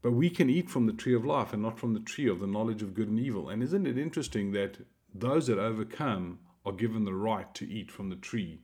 but 0.00 0.12
we 0.12 0.30
can 0.30 0.48
eat 0.48 0.70
from 0.70 0.86
the 0.86 0.94
tree 0.94 1.14
of 1.14 1.26
life 1.26 1.52
and 1.52 1.62
not 1.62 1.78
from 1.78 1.92
the 1.92 2.00
tree 2.00 2.30
of 2.30 2.40
the 2.40 2.46
knowledge 2.46 2.80
of 2.80 2.94
good 2.94 3.08
and 3.08 3.20
evil. 3.20 3.50
And 3.50 3.62
isn't 3.62 3.86
it 3.86 3.98
interesting 3.98 4.52
that 4.52 4.78
those 5.14 5.48
that 5.48 5.58
overcome 5.58 6.38
are 6.64 6.72
given 6.72 7.04
the 7.04 7.12
right 7.12 7.54
to 7.56 7.70
eat 7.70 7.90
from 7.90 8.08
the 8.08 8.16
tree 8.16 8.62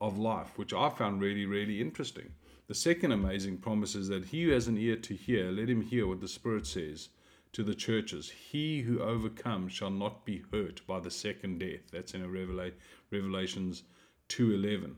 of 0.00 0.16
life, 0.16 0.56
which 0.56 0.72
I 0.72 0.88
found 0.88 1.20
really, 1.20 1.44
really 1.44 1.82
interesting. 1.82 2.32
The 2.68 2.74
second 2.74 3.12
amazing 3.12 3.58
promise 3.58 3.94
is 3.94 4.08
that 4.08 4.26
he 4.26 4.42
who 4.44 4.50
has 4.50 4.68
an 4.68 4.76
ear 4.76 4.96
to 4.96 5.14
hear, 5.14 5.50
let 5.50 5.70
him 5.70 5.80
hear 5.80 6.06
what 6.06 6.20
the 6.20 6.28
Spirit 6.28 6.66
says 6.66 7.08
to 7.52 7.64
the 7.64 7.74
churches. 7.74 8.28
He 8.28 8.82
who 8.82 9.00
overcomes 9.00 9.72
shall 9.72 9.90
not 9.90 10.26
be 10.26 10.42
hurt 10.52 10.86
by 10.86 11.00
the 11.00 11.10
second 11.10 11.60
death. 11.60 11.90
That's 11.90 12.12
in 12.12 12.20
Revela- 12.30 12.74
Revelations 13.10 13.84
2.11. 14.28 14.96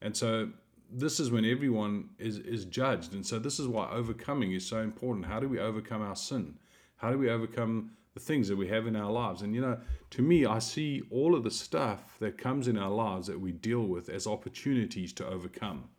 And 0.00 0.16
so 0.16 0.52
this 0.90 1.20
is 1.20 1.30
when 1.30 1.44
everyone 1.44 2.08
is, 2.18 2.38
is 2.38 2.64
judged. 2.64 3.12
And 3.12 3.26
so 3.26 3.38
this 3.38 3.60
is 3.60 3.68
why 3.68 3.90
overcoming 3.90 4.52
is 4.52 4.64
so 4.64 4.78
important. 4.78 5.26
How 5.26 5.38
do 5.38 5.50
we 5.50 5.58
overcome 5.58 6.00
our 6.00 6.16
sin? 6.16 6.54
How 6.96 7.10
do 7.10 7.18
we 7.18 7.28
overcome 7.28 7.90
the 8.14 8.20
things 8.20 8.48
that 8.48 8.56
we 8.56 8.68
have 8.68 8.86
in 8.86 8.96
our 8.96 9.12
lives? 9.12 9.42
And 9.42 9.54
you 9.54 9.60
know, 9.60 9.78
to 10.12 10.22
me, 10.22 10.46
I 10.46 10.60
see 10.60 11.02
all 11.10 11.34
of 11.34 11.44
the 11.44 11.50
stuff 11.50 12.16
that 12.20 12.38
comes 12.38 12.68
in 12.68 12.78
our 12.78 12.90
lives 12.90 13.26
that 13.26 13.38
we 13.38 13.52
deal 13.52 13.82
with 13.82 14.08
as 14.08 14.26
opportunities 14.26 15.12
to 15.14 15.26
overcome. 15.26 15.90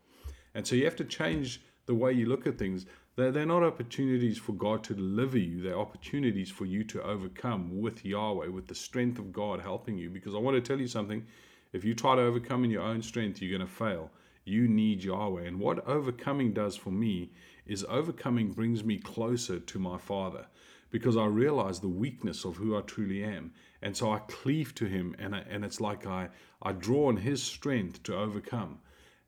And 0.56 0.66
so 0.66 0.76
you 0.76 0.86
have 0.86 0.96
to 0.98 1.06
change 1.06 1.62
the 1.86 1.96
way 1.96 2.14
you 2.14 2.26
look 2.26 2.48
at 2.48 2.58
things. 2.58 2.86
They're, 3.16 3.32
they're 3.32 3.46
not 3.46 3.64
opportunities 3.64 4.38
for 4.38 4.54
God 4.54 4.84
to 4.86 4.94
deliver 4.94 5.38
you, 5.38 5.62
they're 5.62 5.78
opportunities 5.78 6.50
for 6.50 6.66
you 6.66 6.84
to 6.86 7.02
overcome 7.04 7.80
with 7.80 8.06
Yahweh, 8.06 8.48
with 8.48 8.68
the 8.68 8.76
strength 8.76 9.20
of 9.20 9.32
God 9.32 9.62
helping 9.62 9.98
you. 9.98 10.10
Because 10.10 10.36
I 10.36 10.40
want 10.40 10.56
to 10.56 10.62
tell 10.62 10.80
you 10.80 10.88
something 10.88 11.26
if 11.74 11.84
you 11.84 11.96
try 11.96 12.16
to 12.16 12.22
overcome 12.22 12.64
in 12.64 12.72
your 12.72 12.84
own 12.84 13.02
strength, 13.02 13.42
you're 13.42 13.58
going 13.58 13.68
to 13.68 13.74
fail. 13.74 14.12
You 14.46 14.68
need 14.68 15.04
Yahweh. 15.04 15.44
And 15.44 15.60
what 15.60 15.88
overcoming 15.88 16.54
does 16.54 16.76
for 16.76 16.92
me 16.92 17.32
is 17.66 17.86
overcoming 17.90 18.52
brings 18.52 18.84
me 18.84 18.98
closer 18.98 19.60
to 19.60 19.80
my 19.80 19.98
Father 19.98 20.46
because 20.92 21.18
I 21.18 21.26
realize 21.26 21.80
the 21.80 21.88
weakness 21.88 22.46
of 22.46 22.58
who 22.58 22.78
I 22.78 22.82
truly 22.82 23.24
am. 23.24 23.52
And 23.82 23.98
so 23.98 24.12
I 24.12 24.20
cleave 24.20 24.76
to 24.76 24.86
Him, 24.86 25.16
and, 25.18 25.36
I, 25.36 25.44
and 25.50 25.66
it's 25.66 25.82
like 25.82 26.06
I, 26.06 26.30
I 26.62 26.74
draw 26.74 27.08
on 27.08 27.18
His 27.18 27.42
strength 27.42 28.04
to 28.04 28.16
overcome. 28.16 28.78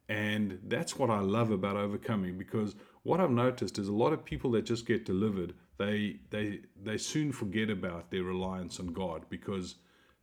And 0.08 0.60
that's 0.68 0.98
what 0.98 1.10
I 1.10 1.20
love 1.20 1.52
about 1.52 1.78
overcoming 1.78 2.38
because 2.38 2.76
what 3.04 3.20
I've 3.20 3.32
noticed 3.32 3.80
is 3.80 3.88
a 3.88 3.94
lot 3.94 4.14
of 4.14 4.24
people 4.24 4.52
that 4.52 4.64
just 4.64 4.86
get 4.86 5.06
delivered, 5.06 5.54
they 5.78 6.18
they 6.30 6.62
they 6.84 6.98
soon 6.98 7.32
forget 7.32 7.70
about 7.70 8.12
their 8.12 8.24
reliance 8.24 8.80
on 8.80 8.88
God 8.88 9.26
because 9.30 9.76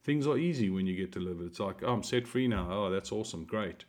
things 0.04 0.26
are 0.26 0.38
easy 0.38 0.70
when 0.70 0.86
you 0.86 0.96
get 0.96 1.10
delivered. 1.10 1.46
It's 1.46 1.60
like, 1.60 1.82
oh, 1.82 1.92
I'm 1.92 2.02
set 2.02 2.26
free 2.26 2.48
now. 2.48 2.68
Oh, 2.70 2.90
that's 2.90 3.12
awesome, 3.12 3.44
great. 3.44 3.84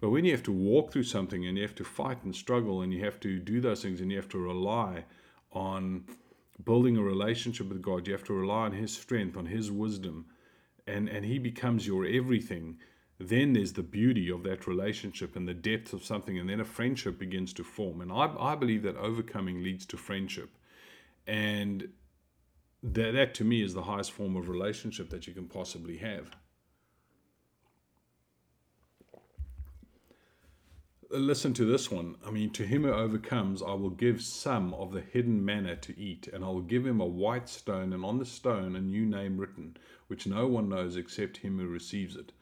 But 0.00 0.10
when 0.10 0.24
you 0.24 0.32
have 0.32 0.42
to 0.44 0.52
walk 0.52 0.92
through 0.92 1.04
something 1.04 1.46
and 1.46 1.56
you 1.56 1.62
have 1.62 1.74
to 1.76 1.84
fight 1.84 2.22
and 2.24 2.34
struggle 2.34 2.82
and 2.82 2.92
you 2.92 3.02
have 3.04 3.18
to 3.20 3.38
do 3.38 3.60
those 3.60 3.82
things 3.82 4.00
and 4.00 4.10
you 4.10 4.18
have 4.18 4.28
to 4.30 4.38
rely 4.38 5.04
on 5.52 6.04
building 6.64 6.96
a 6.96 7.02
relationship 7.02 7.68
with 7.68 7.80
God, 7.80 8.06
you 8.06 8.12
have 8.12 8.24
to 8.24 8.34
rely 8.34 8.64
on 8.66 8.72
His 8.72 8.92
strength, 8.92 9.36
on 9.36 9.46
His 9.46 9.70
wisdom, 9.70 10.26
and, 10.86 11.08
and 11.08 11.24
He 11.24 11.38
becomes 11.38 11.86
your 11.86 12.04
everything 12.04 12.78
then 13.18 13.54
there's 13.54 13.72
the 13.72 13.82
beauty 13.82 14.30
of 14.30 14.42
that 14.42 14.66
relationship 14.66 15.36
and 15.36 15.48
the 15.48 15.54
depth 15.54 15.92
of 15.92 16.04
something, 16.04 16.38
and 16.38 16.50
then 16.50 16.60
a 16.60 16.64
friendship 16.64 17.18
begins 17.18 17.52
to 17.54 17.64
form. 17.64 18.00
And 18.00 18.12
I, 18.12 18.30
I 18.38 18.54
believe 18.54 18.82
that 18.82 18.96
overcoming 18.96 19.62
leads 19.62 19.86
to 19.86 19.96
friendship. 19.96 20.50
And 21.26 21.88
that, 22.82 23.12
that 23.14 23.34
to 23.34 23.44
me 23.44 23.62
is 23.62 23.72
the 23.72 23.82
highest 23.82 24.12
form 24.12 24.36
of 24.36 24.48
relationship 24.48 25.10
that 25.10 25.26
you 25.26 25.32
can 25.32 25.46
possibly 25.46 25.96
have. 25.96 26.30
Listen 31.08 31.54
to 31.54 31.64
this 31.64 31.90
one. 31.90 32.16
I 32.26 32.30
mean, 32.30 32.50
to 32.50 32.66
him 32.66 32.82
who 32.82 32.92
overcomes, 32.92 33.62
I 33.62 33.72
will 33.74 33.90
give 33.90 34.20
some 34.20 34.74
of 34.74 34.92
the 34.92 35.00
hidden 35.00 35.42
manna 35.42 35.76
to 35.76 35.98
eat, 35.98 36.28
and 36.32 36.44
I 36.44 36.48
will 36.48 36.62
give 36.62 36.84
him 36.84 37.00
a 37.00 37.06
white 37.06 37.48
stone, 37.48 37.92
and 37.92 38.04
on 38.04 38.18
the 38.18 38.26
stone 38.26 38.76
a 38.76 38.80
new 38.80 39.06
name 39.06 39.38
written, 39.38 39.76
which 40.08 40.26
no 40.26 40.48
one 40.48 40.68
knows 40.68 40.96
except 40.96 41.38
him 41.38 41.58
who 41.58 41.66
receives 41.66 42.16
it. 42.16 42.32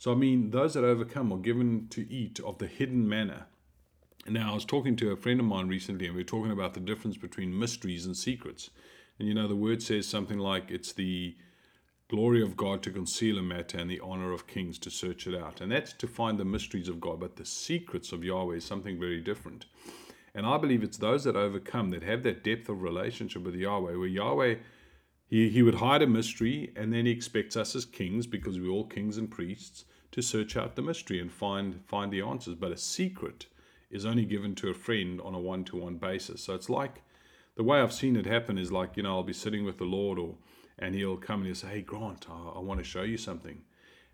So, 0.00 0.10
I 0.10 0.14
mean, 0.14 0.48
those 0.48 0.72
that 0.72 0.82
overcome 0.82 1.30
are 1.30 1.36
given 1.36 1.86
to 1.90 2.10
eat 2.10 2.40
of 2.40 2.56
the 2.56 2.66
hidden 2.66 3.06
manna. 3.06 3.48
Now, 4.26 4.52
I 4.52 4.54
was 4.54 4.64
talking 4.64 4.96
to 4.96 5.10
a 5.10 5.16
friend 5.16 5.38
of 5.38 5.44
mine 5.44 5.68
recently, 5.68 6.06
and 6.06 6.14
we 6.14 6.22
were 6.22 6.26
talking 6.26 6.52
about 6.52 6.72
the 6.72 6.80
difference 6.80 7.18
between 7.18 7.58
mysteries 7.58 8.06
and 8.06 8.16
secrets. 8.16 8.70
And 9.18 9.28
you 9.28 9.34
know, 9.34 9.46
the 9.46 9.54
word 9.54 9.82
says 9.82 10.08
something 10.08 10.38
like 10.38 10.70
it's 10.70 10.94
the 10.94 11.36
glory 12.08 12.42
of 12.42 12.56
God 12.56 12.82
to 12.84 12.90
conceal 12.90 13.36
a 13.36 13.42
matter 13.42 13.76
and 13.76 13.90
the 13.90 14.00
honor 14.00 14.32
of 14.32 14.46
kings 14.46 14.78
to 14.78 14.90
search 14.90 15.26
it 15.26 15.34
out. 15.34 15.60
And 15.60 15.70
that's 15.70 15.92
to 15.92 16.06
find 16.06 16.38
the 16.38 16.46
mysteries 16.46 16.88
of 16.88 16.98
God. 16.98 17.20
But 17.20 17.36
the 17.36 17.44
secrets 17.44 18.10
of 18.10 18.24
Yahweh 18.24 18.56
is 18.56 18.64
something 18.64 18.98
very 18.98 19.20
different. 19.20 19.66
And 20.34 20.46
I 20.46 20.56
believe 20.56 20.82
it's 20.82 20.96
those 20.96 21.24
that 21.24 21.36
overcome 21.36 21.90
that 21.90 22.04
have 22.04 22.22
that 22.22 22.42
depth 22.42 22.70
of 22.70 22.80
relationship 22.80 23.42
with 23.42 23.54
Yahweh, 23.54 23.96
where 23.96 24.06
Yahweh, 24.06 24.54
he, 25.30 25.48
he 25.48 25.62
would 25.62 25.76
hide 25.76 26.02
a 26.02 26.08
mystery 26.08 26.72
and 26.74 26.92
then 26.92 27.06
he 27.06 27.12
expects 27.12 27.56
us 27.56 27.76
as 27.76 27.84
kings, 27.84 28.26
because 28.26 28.58
we're 28.58 28.68
all 28.68 28.84
kings 28.84 29.16
and 29.16 29.30
priests, 29.30 29.84
to 30.10 30.20
search 30.20 30.56
out 30.56 30.74
the 30.74 30.82
mystery 30.82 31.20
and 31.20 31.30
find 31.30 31.82
find 31.86 32.12
the 32.12 32.20
answers. 32.20 32.56
But 32.56 32.72
a 32.72 32.76
secret 32.76 33.46
is 33.90 34.04
only 34.04 34.24
given 34.24 34.56
to 34.56 34.70
a 34.70 34.74
friend 34.74 35.20
on 35.20 35.34
a 35.34 35.38
one 35.38 35.64
to 35.66 35.76
one 35.76 35.96
basis. 35.96 36.42
So 36.42 36.54
it's 36.54 36.68
like 36.68 37.02
the 37.54 37.62
way 37.62 37.80
I've 37.80 37.92
seen 37.92 38.16
it 38.16 38.26
happen 38.26 38.58
is 38.58 38.72
like, 38.72 38.96
you 38.96 39.04
know, 39.04 39.14
I'll 39.14 39.22
be 39.22 39.32
sitting 39.32 39.64
with 39.64 39.78
the 39.78 39.84
Lord 39.84 40.18
or 40.18 40.34
and 40.80 40.94
he'll 40.94 41.16
come 41.16 41.40
and 41.40 41.46
he'll 41.46 41.54
say, 41.54 41.68
Hey, 41.68 41.82
Grant, 41.82 42.26
I, 42.28 42.56
I 42.56 42.58
want 42.58 42.80
to 42.80 42.84
show 42.84 43.02
you 43.02 43.16
something. 43.16 43.62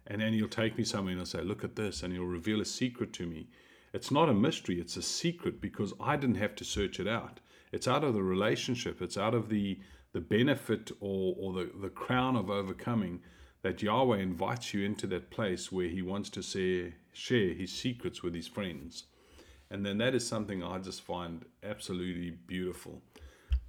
And 0.07 0.21
then 0.21 0.35
he'll 0.35 0.49
take 0.49 0.77
me 0.77 0.85
somewhere 0.85 1.13
and 1.13 1.21
he'll 1.21 1.27
say, 1.27 1.41
Look 1.41 1.65
at 1.65 1.77
this. 1.77 2.03
And 2.03 2.13
he'll 2.13 2.25
reveal 2.25 2.61
a 2.61 2.67
secret 2.67 3.15
to 3.15 3.27
me. 3.27 3.49
It's 3.93 4.11
not 4.11 4.29
a 4.29 4.35
mystery, 4.35 4.81
it's 4.81 4.99
a 4.99 5.03
secret 5.03 5.61
because 5.61 5.95
I 5.99 6.17
didn't 6.17 6.37
have 6.37 6.55
to 6.57 6.65
search 6.65 7.01
it 7.01 7.09
out. 7.09 7.41
It's 7.73 7.89
out 7.89 8.05
of 8.05 8.13
the 8.13 8.23
relationship, 8.23 9.01
it's 9.01 9.17
out 9.17 9.35
of 9.35 9.49
the, 9.49 9.79
the 10.17 10.21
benefit 10.23 10.91
or, 10.99 11.37
or 11.39 11.53
the, 11.53 11.71
the 11.79 11.91
crown 11.91 12.37
of 12.37 12.49
overcoming 12.49 13.21
that 13.61 13.83
Yahweh 13.83 14.17
invites 14.17 14.73
you 14.73 14.83
into 14.83 15.07
that 15.07 15.29
place 15.29 15.71
where 15.71 15.89
He 15.89 16.01
wants 16.01 16.31
to 16.31 16.43
say, 16.43 16.95
share 17.13 17.53
His 17.53 17.71
secrets 17.71 18.23
with 18.23 18.35
His 18.35 18.49
friends. 18.49 19.05
And 19.71 19.85
then 19.85 19.99
that 19.99 20.15
is 20.15 20.27
something 20.27 20.63
I 20.63 20.79
just 20.79 21.03
find 21.03 21.45
absolutely 21.63 22.31
beautiful. 22.31 23.03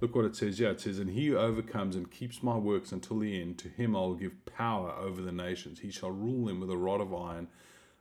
Look 0.00 0.16
what 0.16 0.24
it 0.24 0.36
says. 0.36 0.58
Yeah, 0.58 0.70
it 0.70 0.80
says, 0.80 0.98
And 0.98 1.10
he 1.10 1.26
who 1.26 1.36
overcomes 1.36 1.96
and 1.96 2.10
keeps 2.10 2.42
my 2.42 2.56
works 2.56 2.92
until 2.92 3.18
the 3.18 3.38
end, 3.38 3.58
to 3.58 3.68
him 3.68 3.94
I 3.94 4.00
will 4.00 4.14
give 4.14 4.46
power 4.46 4.92
over 4.92 5.20
the 5.20 5.32
nations. 5.32 5.80
He 5.80 5.90
shall 5.90 6.12
rule 6.12 6.46
them 6.46 6.60
with 6.60 6.70
a 6.70 6.78
rod 6.78 7.02
of 7.02 7.12
iron. 7.12 7.48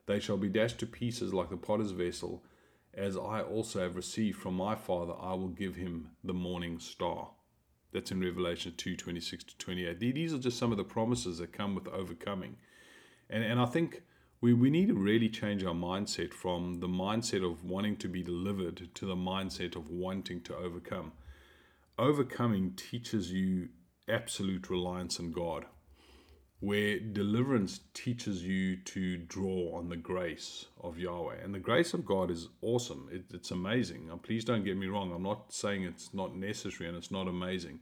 They 0.05 0.21
shall 0.21 0.37
be 0.37 0.47
dashed 0.47 0.79
to 0.79 0.85
pieces 0.85 1.33
like 1.33 1.49
the 1.49 1.57
potter's 1.57 1.91
vessel. 1.91 2.45
As 2.93 3.17
I 3.17 3.41
also 3.41 3.81
have 3.81 3.97
received 3.97 4.39
from 4.39 4.53
my 4.53 4.75
Father, 4.75 5.15
I 5.19 5.33
will 5.33 5.49
give 5.49 5.75
him 5.75 6.11
the 6.23 6.33
morning 6.33 6.79
star. 6.79 7.31
That's 7.97 8.11
in 8.11 8.21
Revelation 8.21 8.73
2 8.77 8.95
26 8.95 9.43
to 9.43 9.57
28. 9.57 9.99
These 9.99 10.33
are 10.33 10.37
just 10.37 10.57
some 10.57 10.71
of 10.71 10.77
the 10.77 10.83
promises 10.83 11.39
that 11.39 11.51
come 11.51 11.75
with 11.75 11.87
overcoming. 11.87 12.55
And, 13.29 13.43
and 13.43 13.59
I 13.59 13.65
think 13.65 14.03
we, 14.39 14.53
we 14.53 14.69
need 14.69 14.89
to 14.89 14.93
really 14.93 15.29
change 15.29 15.63
our 15.63 15.73
mindset 15.73 16.33
from 16.33 16.79
the 16.79 16.87
mindset 16.87 17.43
of 17.43 17.63
wanting 17.63 17.97
to 17.97 18.07
be 18.07 18.21
delivered 18.21 18.89
to 18.93 19.05
the 19.05 19.15
mindset 19.15 19.75
of 19.75 19.89
wanting 19.89 20.41
to 20.41 20.55
overcome 20.55 21.11
overcoming 21.99 22.73
teaches 22.75 23.31
you 23.31 23.69
absolute 24.07 24.69
reliance 24.69 25.19
on 25.19 25.31
God, 25.31 25.65
where 26.59 26.99
deliverance 26.99 27.81
teaches 27.93 28.43
you 28.43 28.77
to 28.77 29.17
draw 29.17 29.75
on 29.75 29.89
the 29.89 29.95
grace 29.95 30.65
of 30.81 30.97
Yahweh. 30.97 31.37
And 31.43 31.53
the 31.53 31.59
grace 31.59 31.93
of 31.93 32.05
God 32.05 32.31
is 32.31 32.49
awesome, 32.61 33.09
it, 33.11 33.25
it's 33.31 33.51
amazing. 33.51 34.07
Now, 34.07 34.17
please 34.17 34.43
don't 34.43 34.63
get 34.65 34.77
me 34.77 34.87
wrong, 34.87 35.11
I'm 35.11 35.23
not 35.23 35.53
saying 35.53 35.83
it's 35.83 36.13
not 36.13 36.35
necessary 36.35 36.89
and 36.89 36.97
it's 36.97 37.11
not 37.11 37.27
amazing. 37.27 37.79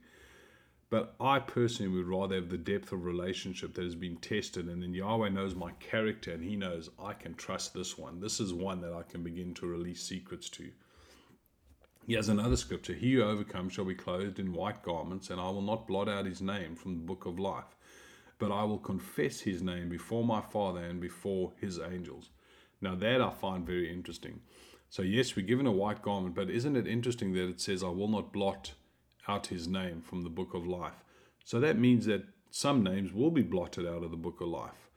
But 0.88 1.16
I 1.20 1.40
personally 1.40 1.90
would 1.96 2.06
rather 2.06 2.36
have 2.36 2.48
the 2.48 2.58
depth 2.58 2.92
of 2.92 3.04
relationship 3.04 3.74
that 3.74 3.82
has 3.84 3.96
been 3.96 4.18
tested, 4.18 4.68
and 4.68 4.82
then 4.82 4.94
Yahweh 4.94 5.30
knows 5.30 5.56
my 5.56 5.72
character, 5.80 6.32
and 6.32 6.44
He 6.44 6.54
knows 6.54 6.90
I 7.02 7.12
can 7.12 7.34
trust 7.34 7.74
this 7.74 7.98
one. 7.98 8.20
This 8.20 8.38
is 8.38 8.54
one 8.54 8.80
that 8.82 8.92
I 8.92 9.02
can 9.02 9.24
begin 9.24 9.52
to 9.54 9.66
release 9.66 10.02
secrets 10.02 10.48
to. 10.50 10.70
He 12.06 12.14
has 12.14 12.28
another 12.28 12.56
scripture 12.56 12.92
He 12.92 13.14
who 13.14 13.22
overcomes 13.22 13.72
shall 13.72 13.84
be 13.84 13.96
clothed 13.96 14.38
in 14.38 14.52
white 14.52 14.84
garments, 14.84 15.30
and 15.30 15.40
I 15.40 15.50
will 15.50 15.62
not 15.62 15.88
blot 15.88 16.08
out 16.08 16.24
his 16.24 16.40
name 16.40 16.76
from 16.76 16.94
the 16.94 17.04
book 17.04 17.26
of 17.26 17.40
life, 17.40 17.75
but 18.38 18.52
I 18.52 18.64
will 18.64 18.78
confess 18.78 19.40
his 19.40 19.62
name 19.62 19.88
before 19.88 20.24
my 20.24 20.40
Father 20.40 20.80
and 20.80 21.00
before 21.00 21.52
his 21.60 21.78
angels. 21.78 22.30
Now, 22.80 22.94
that 22.96 23.20
I 23.20 23.30
find 23.30 23.66
very 23.66 23.92
interesting. 23.92 24.40
So, 24.90 25.02
yes, 25.02 25.34
we're 25.34 25.46
given 25.46 25.66
a 25.66 25.72
white 25.72 26.02
garment, 26.02 26.34
but 26.34 26.50
isn't 26.50 26.76
it 26.76 26.86
interesting 26.86 27.32
that 27.32 27.48
it 27.48 27.60
says, 27.60 27.82
I 27.82 27.88
will 27.88 28.08
not 28.08 28.32
blot 28.32 28.72
out 29.26 29.48
his 29.48 29.66
name 29.66 30.00
from 30.00 30.22
the 30.22 30.30
book 30.30 30.54
of 30.54 30.66
life? 30.66 31.04
So, 31.44 31.58
that 31.60 31.78
means 31.78 32.06
that 32.06 32.24
some 32.50 32.82
names 32.82 33.12
will 33.12 33.30
be 33.30 33.42
blotted 33.42 33.86
out 33.86 34.02
of 34.02 34.10
the 34.10 34.16
book 34.16 34.40
of 34.40 34.48
life. 34.48 34.90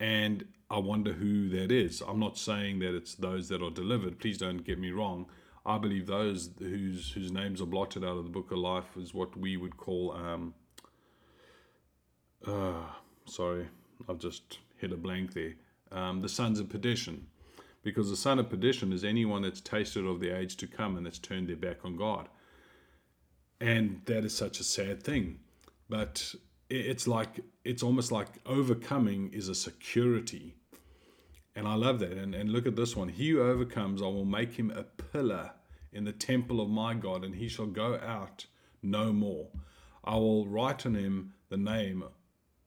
And 0.00 0.46
I 0.70 0.78
wonder 0.78 1.12
who 1.12 1.48
that 1.50 1.72
is. 1.72 2.02
I'm 2.06 2.20
not 2.20 2.38
saying 2.38 2.78
that 2.80 2.94
it's 2.94 3.14
those 3.14 3.48
that 3.48 3.62
are 3.62 3.70
delivered. 3.70 4.18
Please 4.18 4.38
don't 4.38 4.64
get 4.64 4.78
me 4.78 4.90
wrong. 4.90 5.26
I 5.64 5.78
believe 5.78 6.06
those 6.06 6.50
whose 6.58 7.12
whose 7.12 7.32
names 7.32 7.60
are 7.60 7.66
blotted 7.66 8.04
out 8.04 8.16
of 8.16 8.24
the 8.24 8.30
book 8.30 8.50
of 8.50 8.58
life 8.58 8.96
is 8.96 9.12
what 9.12 9.36
we 9.36 9.56
would 9.56 9.76
call 9.76 10.12
um 10.12 10.54
uh, 12.46 12.82
sorry, 13.26 13.68
I've 14.08 14.18
just 14.18 14.58
hit 14.76 14.92
a 14.92 14.96
blank 14.96 15.34
there. 15.34 15.54
Um, 15.90 16.20
the 16.20 16.28
sons 16.28 16.60
of 16.60 16.68
perdition. 16.68 17.26
Because 17.82 18.10
the 18.10 18.16
son 18.16 18.38
of 18.38 18.50
perdition 18.50 18.92
is 18.92 19.04
anyone 19.04 19.42
that's 19.42 19.60
tasted 19.60 20.04
of 20.04 20.20
the 20.20 20.36
age 20.36 20.56
to 20.58 20.66
come 20.66 20.96
and 20.96 21.06
that's 21.06 21.18
turned 21.18 21.48
their 21.48 21.56
back 21.56 21.84
on 21.84 21.96
God. 21.96 22.28
And 23.60 24.02
that 24.06 24.24
is 24.24 24.34
such 24.34 24.60
a 24.60 24.64
sad 24.64 25.02
thing. 25.02 25.38
But 25.88 26.34
it's 26.68 27.08
like 27.08 27.40
it's 27.64 27.82
almost 27.82 28.12
like 28.12 28.28
overcoming 28.44 29.30
is 29.32 29.48
a 29.48 29.54
security 29.54 30.56
and 31.58 31.66
I 31.66 31.74
love 31.74 31.98
that. 31.98 32.12
And, 32.12 32.36
and 32.36 32.50
look 32.50 32.66
at 32.66 32.76
this 32.76 32.94
one. 32.94 33.08
He 33.08 33.30
who 33.30 33.42
overcomes, 33.42 34.00
I 34.00 34.06
will 34.06 34.24
make 34.24 34.52
him 34.52 34.70
a 34.70 34.84
pillar 34.84 35.50
in 35.92 36.04
the 36.04 36.12
temple 36.12 36.60
of 36.60 36.68
my 36.68 36.94
God, 36.94 37.24
and 37.24 37.34
he 37.34 37.48
shall 37.48 37.66
go 37.66 37.96
out 37.96 38.46
no 38.80 39.12
more. 39.12 39.48
I 40.04 40.14
will 40.14 40.46
write 40.46 40.86
on 40.86 40.94
him 40.94 41.32
the 41.48 41.56
name, 41.56 42.04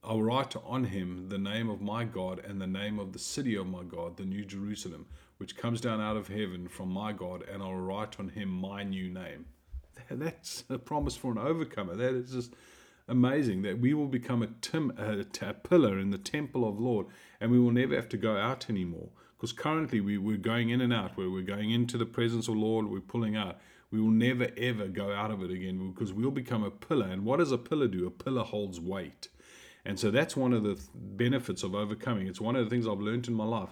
I 0.04 0.14
will 0.14 0.24
write 0.24 0.56
on 0.66 0.86
him 0.86 1.30
the 1.30 1.38
name 1.38 1.70
of 1.70 1.80
my 1.80 2.06
God 2.06 2.40
and 2.44 2.60
the 2.60 2.66
name 2.66 2.98
of 2.98 3.14
the 3.14 3.20
city 3.20 3.56
of 3.56 3.68
my 3.68 3.84
God, 3.84 4.18
the 4.18 4.26
New 4.26 4.44
Jerusalem, 4.44 5.06
which 5.38 5.56
comes 5.56 5.80
down 5.80 6.02
out 6.02 6.18
of 6.18 6.28
heaven 6.28 6.68
from 6.68 6.90
my 6.90 7.14
God, 7.14 7.44
and 7.44 7.62
I 7.62 7.68
will 7.68 7.82
write 7.82 8.20
on 8.20 8.30
him 8.30 8.50
my 8.50 8.84
new 8.84 9.10
name. 9.10 9.46
That's 10.10 10.64
a 10.70 10.80
promise 10.80 11.16
for 11.16 11.32
an 11.32 11.38
overcomer. 11.38 11.96
That 11.96 12.16
is 12.16 12.32
just 12.32 12.54
amazing 13.08 13.62
that 13.62 13.80
we 13.80 13.94
will 13.94 14.08
become 14.08 14.42
a, 14.42 14.48
tim, 14.62 14.92
a, 14.98 15.20
a 15.20 15.54
pillar 15.54 16.00
in 16.00 16.10
the 16.10 16.18
temple 16.18 16.68
of 16.68 16.80
Lord 16.80 17.08
and 17.40 17.52
we 17.52 17.60
will 17.60 17.72
never 17.72 17.96
have 17.96 18.10
to 18.10 18.18
go 18.18 18.38
out 18.38 18.70
anymore. 18.70 19.10
Because 19.38 19.54
currently 19.54 20.02
we, 20.02 20.18
we're 20.18 20.38
going 20.38 20.70
in 20.70 20.82
and 20.82 20.94
out, 20.94 21.18
where 21.18 21.30
we're 21.30 21.42
going 21.42 21.72
into 21.72 21.98
the 21.98 22.06
presence 22.06 22.48
of 22.48 22.56
Lord, 22.56 22.88
we're 22.88 23.02
pulling 23.02 23.36
out. 23.36 23.60
We 23.92 24.00
will 24.00 24.12
never 24.12 24.50
ever 24.58 24.88
go 24.88 25.12
out 25.12 25.32
of 25.32 25.44
it 25.44 25.52
again 25.52 25.92
because 25.92 26.14
we'll 26.14 26.32
become 26.32 26.64
a 26.64 26.72
pillar. 26.72 27.08
And 27.08 27.26
what 27.26 27.38
does 27.38 27.52
a 27.52 27.58
pillar 27.58 27.88
do? 27.88 28.08
A 28.08 28.12
pillar 28.12 28.44
holds 28.44 28.80
weight. 28.80 29.30
And 29.86 30.00
so 30.00 30.12
that's 30.12 30.36
one 30.36 30.54
of 30.54 30.64
the 30.64 30.80
benefits 30.94 31.64
of 31.64 31.74
overcoming. 31.74 32.28
It's 32.28 32.42
one 32.42 32.56
of 32.56 32.64
the 32.64 32.70
things 32.70 32.88
I've 32.88 33.00
learned 33.00 33.28
in 33.28 33.34
my 33.34 33.46
life. 33.46 33.70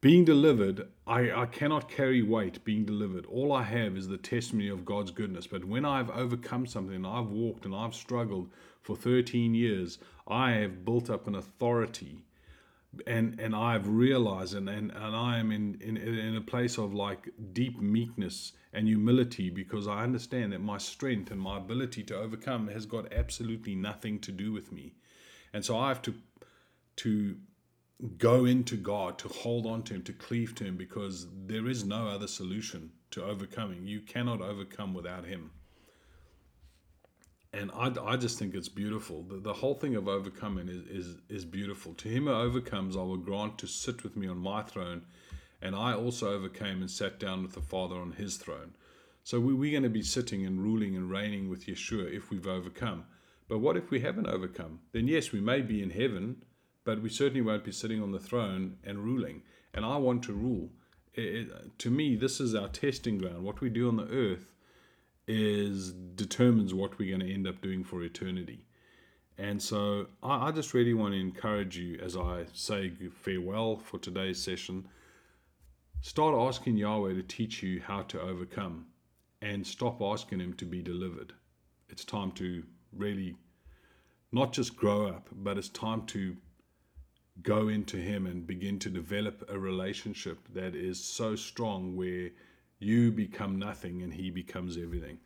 Being 0.00 0.24
delivered, 0.24 0.88
I, 1.06 1.32
I 1.32 1.46
cannot 1.46 1.88
carry 1.88 2.22
weight 2.22 2.62
being 2.64 2.84
delivered. 2.84 3.26
All 3.26 3.52
I 3.52 3.62
have 3.62 3.96
is 3.96 4.08
the 4.08 4.18
testimony 4.18 4.68
of 4.68 4.84
God's 4.84 5.10
goodness. 5.10 5.46
But 5.46 5.64
when 5.64 5.84
I've 5.84 6.10
overcome 6.10 6.66
something 6.66 7.04
I've 7.04 7.28
walked 7.28 7.64
and 7.64 7.74
I've 7.74 7.94
struggled 7.94 8.50
for 8.82 8.94
13 8.94 9.54
years, 9.54 9.98
I 10.28 10.52
have 10.52 10.84
built 10.84 11.10
up 11.10 11.26
an 11.26 11.34
authority 11.34 12.18
and 13.06 13.38
and 13.40 13.54
I've 13.54 13.88
realized 13.88 14.54
and, 14.54 14.68
and, 14.68 14.90
and 14.90 15.16
I 15.16 15.38
am 15.38 15.52
in, 15.52 15.78
in 15.80 15.96
in 15.96 16.36
a 16.36 16.40
place 16.40 16.78
of 16.78 16.94
like 16.94 17.28
deep 17.52 17.80
meekness 17.80 18.52
and 18.72 18.86
humility 18.86 19.50
because 19.50 19.86
I 19.86 20.02
understand 20.02 20.52
that 20.52 20.60
my 20.60 20.78
strength 20.78 21.30
and 21.30 21.40
my 21.40 21.58
ability 21.58 22.04
to 22.04 22.16
overcome 22.16 22.68
has 22.68 22.86
got 22.86 23.12
absolutely 23.12 23.74
nothing 23.74 24.18
to 24.20 24.32
do 24.32 24.52
with 24.52 24.72
me. 24.72 24.94
And 25.56 25.64
so 25.64 25.78
I 25.78 25.88
have 25.88 26.02
to 26.02 26.14
to 26.96 27.34
go 28.18 28.44
into 28.44 28.76
God, 28.76 29.18
to 29.20 29.28
hold 29.28 29.64
on 29.64 29.84
to 29.84 29.94
Him, 29.94 30.02
to 30.02 30.12
cleave 30.12 30.54
to 30.56 30.64
Him, 30.64 30.76
because 30.76 31.28
there 31.46 31.66
is 31.66 31.82
no 31.82 32.08
other 32.08 32.26
solution 32.26 32.92
to 33.12 33.24
overcoming. 33.24 33.86
You 33.86 34.02
cannot 34.02 34.42
overcome 34.42 34.92
without 34.92 35.24
Him. 35.24 35.52
And 37.54 37.70
I, 37.74 37.90
I 38.04 38.16
just 38.18 38.38
think 38.38 38.54
it's 38.54 38.68
beautiful. 38.68 39.22
The, 39.22 39.36
the 39.36 39.54
whole 39.54 39.72
thing 39.72 39.96
of 39.96 40.08
overcoming 40.08 40.68
is, 40.68 40.82
is, 40.88 41.16
is 41.30 41.44
beautiful. 41.46 41.94
To 41.94 42.08
him 42.08 42.26
who 42.26 42.34
overcomes, 42.34 42.94
I 42.94 43.00
will 43.00 43.16
grant 43.16 43.56
to 43.60 43.66
sit 43.66 44.02
with 44.02 44.14
me 44.14 44.26
on 44.26 44.36
my 44.36 44.60
throne, 44.60 45.06
and 45.62 45.74
I 45.74 45.94
also 45.94 46.34
overcame 46.34 46.82
and 46.82 46.90
sat 46.90 47.18
down 47.18 47.42
with 47.42 47.54
the 47.54 47.62
Father 47.62 47.96
on 47.96 48.12
his 48.12 48.36
throne. 48.36 48.74
So 49.24 49.40
we, 49.40 49.54
we're 49.54 49.70
going 49.70 49.84
to 49.84 49.88
be 49.88 50.02
sitting 50.02 50.44
and 50.44 50.62
ruling 50.62 50.96
and 50.96 51.10
reigning 51.10 51.48
with 51.48 51.64
Yeshua 51.64 52.14
if 52.14 52.28
we've 52.28 52.46
overcome. 52.46 53.06
But 53.48 53.60
what 53.60 53.76
if 53.76 53.90
we 53.90 54.00
haven't 54.00 54.26
overcome? 54.26 54.80
Then, 54.92 55.08
yes, 55.08 55.32
we 55.32 55.40
may 55.40 55.60
be 55.60 55.82
in 55.82 55.90
heaven 55.90 56.42
but 56.86 57.02
we 57.02 57.10
certainly 57.10 57.42
won't 57.42 57.64
be 57.64 57.72
sitting 57.72 58.00
on 58.00 58.12
the 58.12 58.18
throne 58.20 58.76
and 58.84 59.00
ruling. 59.00 59.42
And 59.74 59.84
I 59.84 59.96
want 59.96 60.22
to 60.22 60.32
rule 60.32 60.70
it, 61.12 61.78
to 61.80 61.90
me, 61.90 62.14
this 62.14 62.40
is 62.40 62.54
our 62.54 62.68
testing 62.68 63.18
ground. 63.18 63.42
What 63.42 63.60
we 63.60 63.68
do 63.68 63.88
on 63.88 63.96
the 63.96 64.08
earth 64.08 64.54
is 65.26 65.92
determines 65.92 66.72
what 66.72 66.96
we're 66.96 67.16
going 67.16 67.28
to 67.28 67.34
end 67.34 67.48
up 67.48 67.60
doing 67.60 67.82
for 67.82 68.02
eternity. 68.02 68.64
And 69.36 69.60
so 69.60 70.06
I, 70.22 70.48
I 70.48 70.52
just 70.52 70.74
really 70.74 70.94
want 70.94 71.14
to 71.14 71.20
encourage 71.20 71.76
you 71.76 71.98
as 72.00 72.16
I 72.16 72.46
say 72.52 72.92
farewell 73.10 73.76
for 73.76 73.98
today's 73.98 74.40
session. 74.40 74.86
Start 76.02 76.36
asking 76.36 76.76
Yahweh 76.76 77.14
to 77.14 77.22
teach 77.22 77.64
you 77.64 77.80
how 77.80 78.02
to 78.02 78.20
overcome 78.20 78.86
and 79.42 79.66
stop 79.66 80.00
asking 80.00 80.38
Him 80.38 80.54
to 80.54 80.64
be 80.64 80.82
delivered. 80.82 81.32
It's 81.88 82.04
time 82.04 82.30
to 82.32 82.62
really 82.96 83.36
not 84.32 84.52
just 84.52 84.76
grow 84.76 85.06
up, 85.06 85.28
but 85.32 85.58
it's 85.58 85.68
time 85.68 86.06
to 86.06 86.36
go 87.42 87.68
into 87.68 87.96
Him 87.96 88.26
and 88.26 88.46
begin 88.46 88.78
to 88.80 88.90
develop 88.90 89.44
a 89.48 89.58
relationship 89.58 90.38
that 90.54 90.74
is 90.74 91.02
so 91.02 91.36
strong 91.36 91.96
where 91.96 92.30
you 92.78 93.10
become 93.12 93.58
nothing 93.58 94.02
and 94.02 94.12
He 94.12 94.30
becomes 94.30 94.76
everything. 94.76 95.18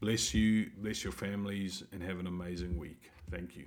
Bless 0.00 0.34
you, 0.34 0.70
bless 0.78 1.02
your 1.04 1.12
families, 1.12 1.82
and 1.92 2.02
have 2.02 2.18
an 2.18 2.26
amazing 2.26 2.76
week. 2.76 3.10
Thank 3.30 3.56
you. 3.56 3.66